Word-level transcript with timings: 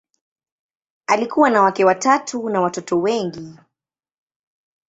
Alikuwa 1.07 1.49
na 1.49 1.61
wake 1.61 1.85
watatu 1.85 2.49
na 2.49 2.61
watoto 2.61 3.01
wengi. 3.01 3.55